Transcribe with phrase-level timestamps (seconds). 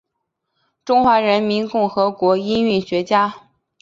[0.83, 3.43] 中华人民共和国音韵学家。